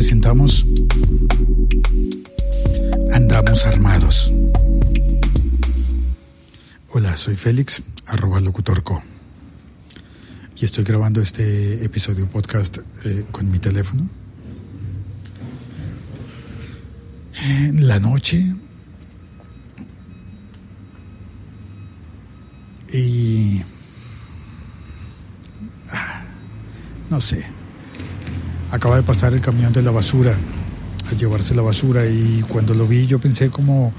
[0.00, 0.64] presentamos
[3.12, 4.32] Andamos Armados.
[6.88, 9.02] Hola, soy Félix, arroba locutorco.
[10.56, 14.08] Y estoy grabando este episodio podcast eh, con mi teléfono.
[17.34, 18.54] En la noche.
[22.90, 23.60] Y...
[25.90, 26.24] Ah,
[27.10, 27.59] no sé
[28.70, 30.36] acaba de pasar el camión de la basura
[31.10, 33.92] a llevarse la basura y cuando lo vi yo pensé como,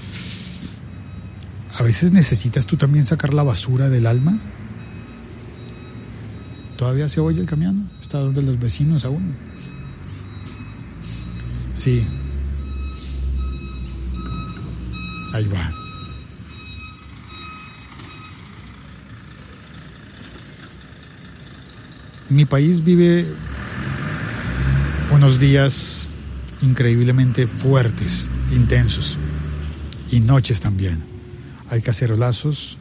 [1.76, 4.40] a veces necesitas tú también sacar la basura del alma.
[6.78, 7.90] ¿Todavía se oye el camión?
[8.02, 9.36] ¿Está donde los vecinos aún?
[11.74, 12.06] Sí.
[15.34, 15.72] Ahí va.
[22.30, 23.28] Mi país vive
[25.12, 26.10] unos días
[26.62, 29.18] increíblemente fuertes, intensos,
[30.12, 31.00] y noches también.
[31.70, 32.78] Hay cacerolazos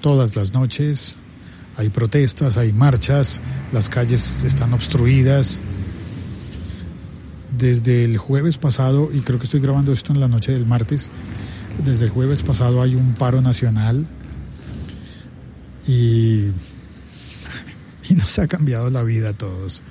[0.00, 1.18] todas las noches,
[1.76, 3.40] hay protestas, hay marchas,
[3.72, 5.60] las calles están obstruidas.
[7.56, 11.10] Desde el jueves pasado, y creo que estoy grabando esto en la noche del martes,
[11.84, 14.06] desde el jueves pasado hay un paro nacional
[15.86, 16.48] y,
[18.10, 19.82] y nos ha cambiado la vida a todos.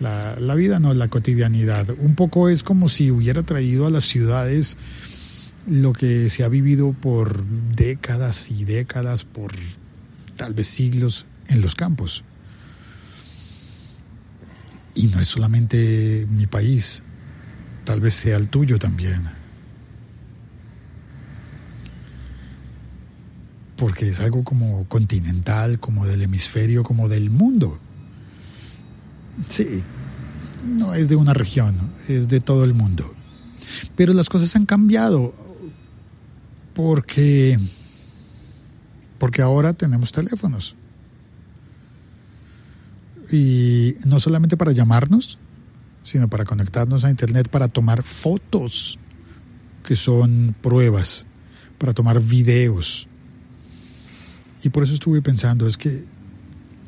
[0.00, 1.90] La, vida no, la cotidianidad.
[1.98, 4.76] Un poco es como si hubiera traído a las ciudades
[5.66, 9.52] lo que se ha vivido por décadas y décadas, por
[10.36, 12.24] tal vez siglos en los campos.
[14.94, 17.04] Y no es solamente mi país,
[17.84, 19.22] tal vez sea el tuyo también.
[23.76, 27.78] Porque es algo como continental, como del hemisferio, como del mundo.
[29.48, 29.82] Sí,
[30.64, 33.14] no es de una región, es de todo el mundo.
[33.96, 35.34] Pero las cosas han cambiado
[36.74, 37.58] porque
[39.18, 40.74] porque ahora tenemos teléfonos.
[43.30, 45.38] Y no solamente para llamarnos,
[46.02, 48.98] sino para conectarnos a internet para tomar fotos
[49.84, 51.26] que son pruebas,
[51.78, 53.08] para tomar videos.
[54.62, 56.04] Y por eso estuve pensando, es que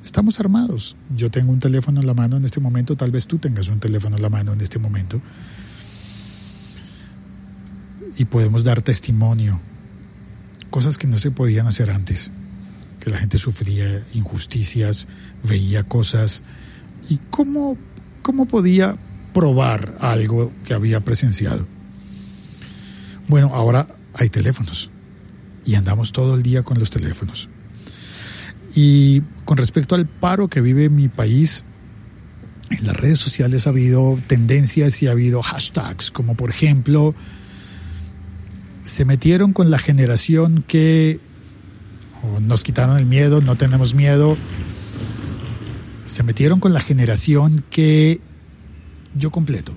[0.04, 0.96] Estamos armados.
[1.16, 3.80] Yo tengo un teléfono en la mano en este momento, tal vez tú tengas un
[3.80, 5.20] teléfono en la mano en este momento.
[8.18, 9.60] Y podemos dar testimonio.
[10.68, 12.32] Cosas que no se podían hacer antes.
[13.00, 15.08] Que la gente sufría injusticias,
[15.42, 16.42] veía cosas.
[17.08, 17.78] ¿Y cómo,
[18.22, 18.96] cómo podía
[19.32, 21.66] probar algo que había presenciado?
[23.26, 24.90] Bueno, ahora hay teléfonos.
[25.64, 27.48] Y andamos todo el día con los teléfonos.
[28.76, 31.64] Y con respecto al paro que vive mi país,
[32.70, 37.14] en las redes sociales ha habido tendencias y ha habido hashtags, como por ejemplo,
[38.82, 41.20] se metieron con la generación que
[42.40, 44.36] nos quitaron el miedo, no tenemos miedo,
[46.06, 48.20] se metieron con la generación que
[49.14, 49.72] yo completo,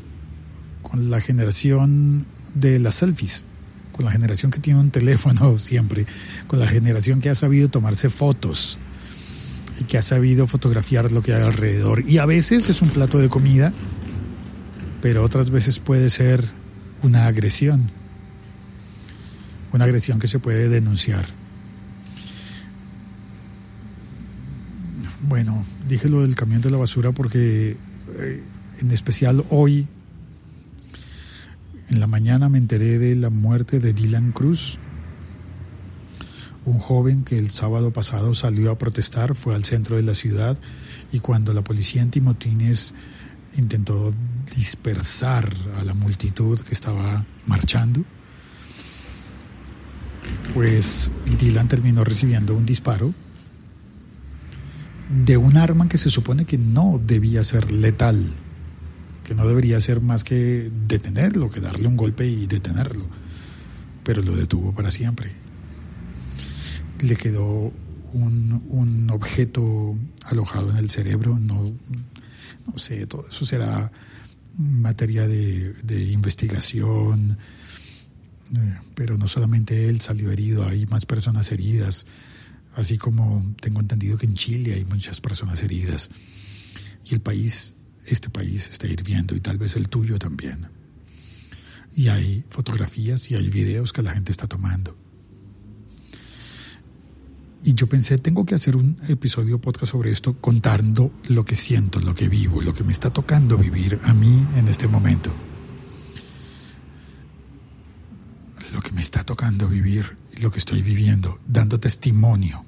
[0.82, 2.26] con la generación
[2.56, 3.44] de las selfies,
[3.92, 6.06] con la generación que tiene un teléfono siempre,
[6.48, 8.80] con la generación que ha sabido tomarse fotos,
[9.80, 12.04] y que ha sabido fotografiar lo que hay alrededor.
[12.08, 13.74] Y a veces es un plato de comida,
[15.02, 16.44] pero otras veces puede ser
[17.04, 17.90] una agresión,
[19.72, 21.26] una agresión que se puede denunciar.
[25.28, 27.78] Bueno, dije lo del camión de la basura porque
[28.18, 28.44] eh,
[28.80, 29.88] en especial hoy,
[31.90, 34.80] en la mañana me enteré de la muerte de Dylan Cruz,
[36.68, 40.60] un joven que el sábado pasado salió a protestar fue al centro de la ciudad
[41.14, 42.94] y cuando la policía antimotines
[43.56, 44.12] intentó
[44.54, 48.04] dispersar a la multitud que estaba marchando,
[50.54, 53.14] pues Dylan terminó recibiendo un disparo
[55.26, 58.30] de un arma que se supone que no debía ser letal,
[59.24, 63.06] que no debería ser más que detenerlo, que darle un golpe y detenerlo,
[64.04, 65.47] pero lo detuvo para siempre
[67.02, 67.72] le quedó
[68.14, 69.96] un, objeto
[70.26, 71.74] alojado en el cerebro, no,
[72.66, 73.92] no sé, todo eso será
[74.58, 77.38] materia de, de investigación,
[78.56, 82.06] eh, pero no solamente él salió herido, hay más personas heridas,
[82.76, 86.10] así como tengo entendido que en Chile hay muchas personas heridas,
[87.06, 90.68] y el país, este país está hirviendo, y tal vez el tuyo también.
[91.96, 94.96] Y hay fotografías y hay videos que la gente está tomando
[97.64, 102.00] Y yo pensé, tengo que hacer un episodio podcast sobre esto contando lo que siento,
[102.00, 105.32] lo que vivo, lo que me está tocando vivir a mí en este momento.
[108.74, 112.66] Lo que me está tocando vivir lo que estoy viviendo, dando testimonio.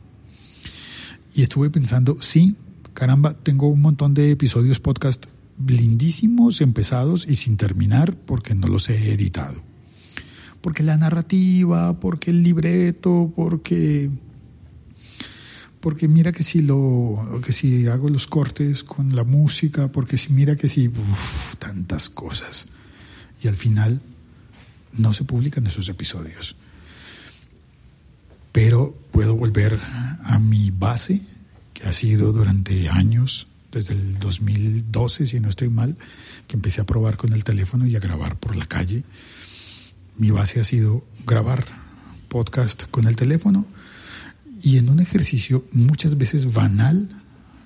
[1.34, 2.56] Y estuve pensando, sí,
[2.94, 5.26] caramba, tengo un montón de episodios podcast
[5.66, 9.62] lindísimos, empezados y sin terminar porque no los he editado.
[10.62, 14.10] Porque la narrativa, porque el libreto, porque
[15.80, 20.34] porque mira que si lo que si hago los cortes con la música, porque si
[20.34, 20.92] mira que si
[21.58, 22.68] tantas cosas
[23.42, 24.02] y al final
[24.94, 26.56] no se publican esos episodios.
[28.52, 29.80] Pero puedo volver
[30.24, 31.22] a mi base
[31.74, 35.96] que ha sido durante años desde el 2012, si no estoy mal,
[36.48, 39.04] que empecé a probar con el teléfono y a grabar por la calle.
[40.18, 41.66] Mi base ha sido grabar
[42.28, 43.66] podcast con el teléfono
[44.62, 47.10] y en un ejercicio muchas veces banal,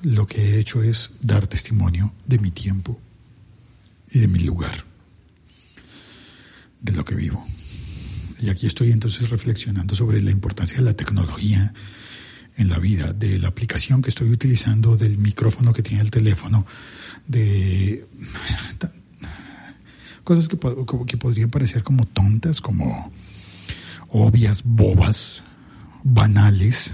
[0.04, 3.00] lo que he hecho es dar testimonio de mi tiempo
[4.12, 4.86] y de mi lugar,
[6.82, 7.46] de lo que vivo.
[8.40, 11.74] Y aquí estoy entonces reflexionando sobre la importancia de la tecnología
[12.56, 16.66] en la vida, de la aplicación que estoy utilizando, del micrófono que tiene el teléfono,
[17.28, 18.06] de
[20.24, 20.58] cosas que,
[21.08, 23.12] que podrían parecer como tontas, como
[24.10, 25.44] obvias, bobas,
[26.04, 26.94] banales.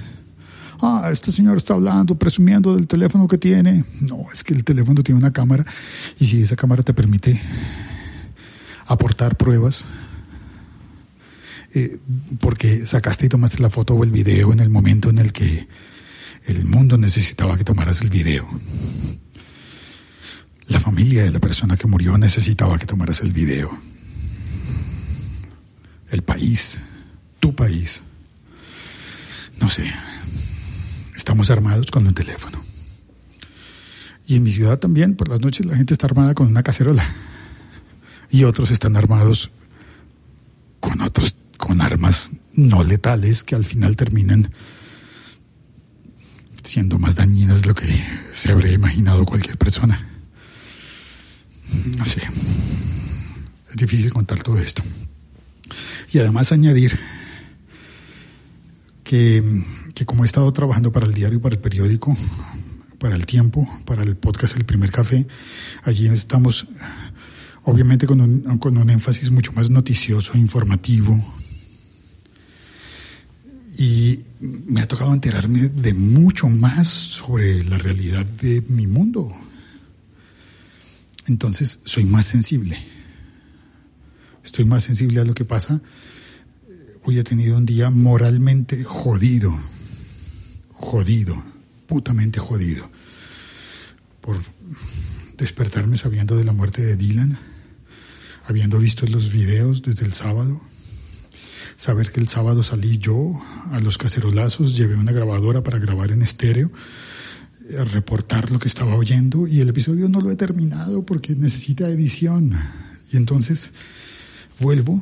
[0.82, 3.84] Ah, este señor está hablando, presumiendo del teléfono que tiene.
[4.02, 5.66] No, es que el teléfono tiene una cámara
[6.20, 7.42] y si esa cámara te permite
[8.86, 9.86] aportar pruebas,
[11.76, 12.00] eh,
[12.40, 15.68] porque sacaste y tomaste la foto o el video en el momento en el que
[16.46, 18.48] el mundo necesitaba que tomaras el video.
[20.68, 23.70] La familia de la persona que murió necesitaba que tomaras el video.
[26.10, 26.80] El país,
[27.40, 28.04] tu país.
[29.60, 29.92] No sé.
[31.16, 32.62] Estamos armados con un teléfono.
[34.26, 37.06] Y en mi ciudad también, por las noches la gente está armada con una cacerola.
[38.30, 39.52] Y otros están armados
[40.80, 44.50] con otros con armas no letales que al final terminan
[46.64, 47.88] siendo más dañinas de lo que
[48.32, 50.08] se habría imaginado cualquier persona.
[51.98, 52.22] No sé.
[53.70, 54.84] Es difícil contar todo esto.
[56.12, 57.00] Y además añadir
[59.10, 62.16] que, como he estado trabajando para el diario, para el periódico,
[63.00, 65.26] para el tiempo, para el podcast El Primer Café,
[65.82, 66.68] allí estamos
[67.64, 71.20] obviamente con un, con un énfasis mucho más noticioso, informativo,
[73.80, 79.34] y me ha tocado enterarme de mucho más sobre la realidad de mi mundo.
[81.26, 82.78] Entonces soy más sensible.
[84.44, 85.82] Estoy más sensible a lo que pasa.
[87.04, 89.54] Hoy he tenido un día moralmente jodido.
[90.74, 91.42] Jodido.
[91.88, 92.90] Putamente jodido.
[94.22, 94.38] Por
[95.38, 97.38] despertarme sabiendo de la muerte de Dylan.
[98.46, 100.62] Habiendo visto los videos desde el sábado
[101.80, 103.31] saber que el sábado salí yo
[103.72, 106.69] a los cacerolazos, llevé una grabadora para grabar en estéreo,
[107.69, 111.88] eh, reportar lo que estaba oyendo y el episodio no lo he terminado porque necesita
[111.88, 112.51] edición.
[113.13, 113.72] Y entonces
[114.60, 115.01] vuelvo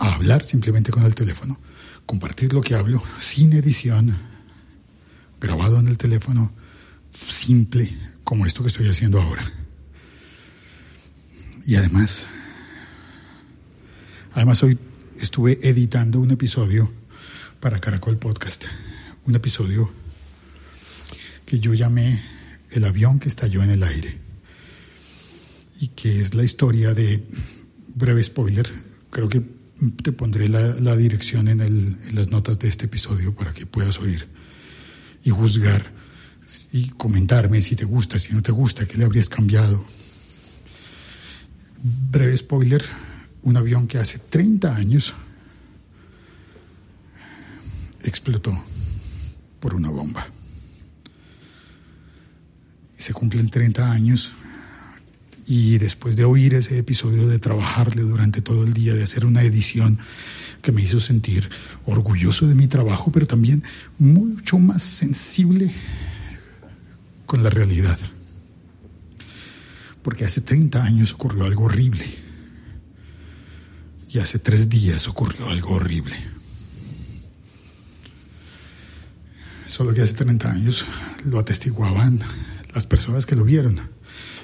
[0.00, 1.60] a hablar simplemente con el teléfono,
[2.06, 4.16] compartir lo que hablo sin edición,
[5.40, 6.52] grabado en el teléfono,
[7.10, 9.44] simple como esto que estoy haciendo ahora.
[11.66, 12.26] Y además,
[14.32, 14.78] además hoy
[15.18, 16.90] estuve editando un episodio
[17.60, 18.64] para Caracol Podcast,
[19.26, 19.92] un episodio
[21.44, 22.22] que yo llamé
[22.70, 24.18] El avión que estalló en el aire
[25.78, 27.22] y que es la historia de,
[27.94, 28.70] breve spoiler,
[29.10, 29.59] creo que
[30.02, 34.28] te pondré la, dirección en, en las notas de este episodio para que puedas oír
[35.24, 35.92] y juzgar
[36.72, 39.84] y comentarme si te gusta, si no te gusta, qué le habrías cambiado.
[41.82, 42.84] Breve spoiler,
[43.42, 45.14] un avión que hace 30 años
[48.02, 48.52] explotó
[49.60, 50.26] por una bomba.
[52.96, 54.32] Se cumplen 30 años
[55.50, 59.42] y después de oír ese episodio, de trabajarle durante todo el día, de hacer una
[59.42, 59.98] edición
[60.62, 61.50] que me hizo sentir
[61.86, 63.64] orgulloso de mi trabajo, pero también
[63.98, 65.68] mucho más sensible
[67.26, 67.98] con la realidad.
[70.04, 72.06] Porque hace 30 años ocurrió algo horrible
[74.08, 76.14] y hace tres días ocurrió algo horrible.
[79.66, 80.84] Solo que hace 30 años
[81.24, 82.20] lo atestiguaban
[82.72, 83.80] las personas que lo vieron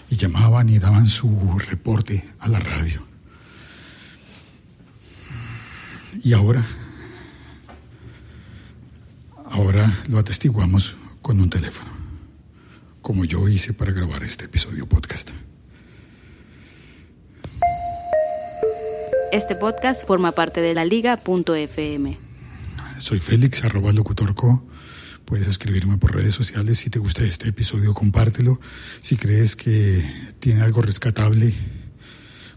[0.09, 3.03] y llamaban y daban su reporte a la radio.
[6.23, 6.65] Y ahora,
[9.51, 11.91] ahora lo atestiguamos con un teléfono,
[13.03, 15.31] como yo hice para grabar este episodio podcast.
[19.33, 22.17] Este podcast forma parte de la liga.fm.
[22.99, 24.65] Soy Félix, arroba locutorco.
[25.27, 26.79] Puedes escribirme por redes sociales.
[26.79, 28.61] Si te gusta este episodio, compártelo.
[29.01, 30.01] Si crees que
[30.39, 31.53] tiene algo rescatable,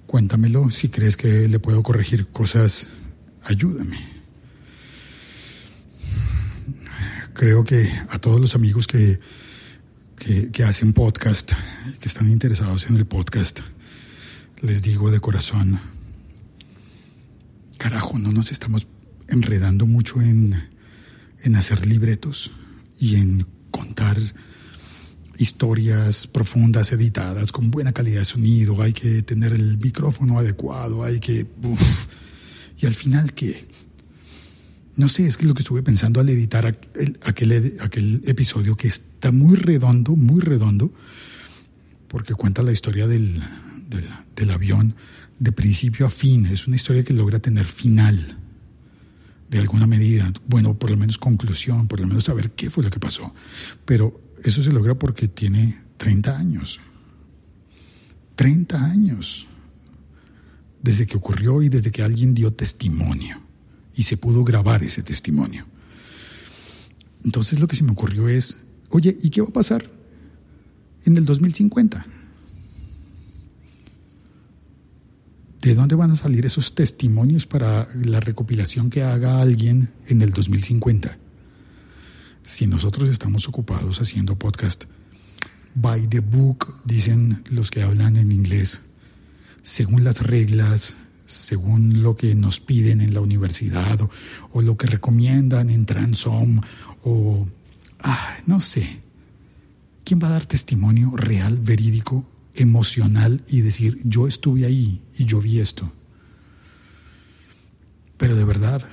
[0.06, 0.70] cuéntamelo.
[0.70, 2.90] Si crees que le puedo corregir cosas,
[3.44, 3.98] ayúdame.
[7.34, 9.20] Creo que a todos los amigos que,
[10.52, 11.54] que, hacen podcast,
[12.00, 13.62] que están interesados en el podcast,
[14.62, 15.80] les digo de corazón,
[17.80, 18.86] carajo, no nos estamos
[19.28, 20.70] enredando mucho en,
[21.44, 22.52] en hacer libretos
[23.00, 24.18] y en contar
[25.38, 31.20] historias profundas, editadas, con buena calidad de sonido, hay que tener el micrófono adecuado, hay
[31.20, 31.48] que...
[32.82, 33.66] y al final, ¿qué?
[34.98, 37.18] No sé, es que lo que estuve pensando al editar aquel,
[37.80, 40.94] aquel, episodio que está muy redondo, muy redondo,
[42.10, 43.42] porque cuenta la historia del,
[44.36, 44.94] del avión
[45.40, 48.39] de principio a fin, es una historia que logra tener final
[49.50, 52.92] de alguna medida, bueno, por lo menos conclusión, por lo menos saber qué fue lo
[52.92, 53.34] que pasó.
[53.86, 56.80] Pero eso se logra porque tiene 30 años.
[58.36, 59.48] 30 años.
[60.82, 63.42] Desde que ocurrió y desde que alguien dio testimonio.
[63.96, 65.66] Y se pudo grabar ese testimonio.
[67.26, 68.58] Entonces lo que se me ocurrió es,
[68.90, 69.90] oye, ¿y qué va a pasar
[71.06, 72.06] en el 2050?
[75.62, 80.32] ¿De dónde van a salir esos testimonios para la recopilación que haga alguien en el
[80.32, 81.18] 2050?
[82.44, 84.86] Si nosotros estamos ocupados haciendo podcast
[85.76, 88.84] by the book, dicen los que hablan en inglés,
[89.62, 94.10] según las reglas, según lo que nos piden en la universidad o,
[94.54, 96.62] o lo que recomiendan en Transom
[97.04, 97.46] o,
[98.00, 99.02] ah, no sé.
[100.06, 102.26] ¿Quién va a dar testimonio real, verídico
[102.60, 105.92] emocional y decir, yo estuve ahí y yo vi esto.
[108.18, 108.88] Pero de verdad,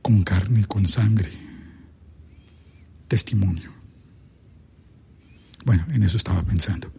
[0.00, 1.30] con carne, con sangre,
[3.08, 3.70] testimonio.
[5.64, 6.92] Bueno, en eso estaba pensando.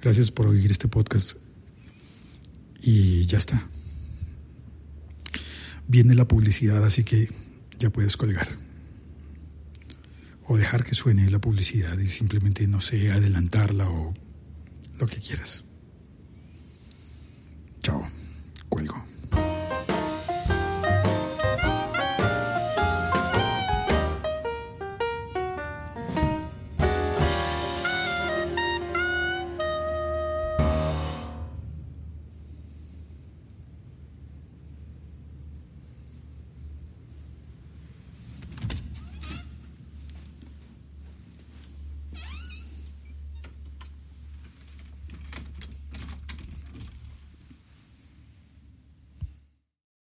[0.00, 1.36] Gracias por oír este podcast
[2.80, 3.66] y ya está.
[5.88, 7.28] Viene la publicidad, así que
[7.78, 8.48] ya puedes colgar.
[10.46, 14.14] O dejar que suene la publicidad y simplemente, no sé, adelantarla o
[15.02, 15.64] lo que quieras.
[17.82, 18.06] Chao,
[18.68, 19.11] cuelgo.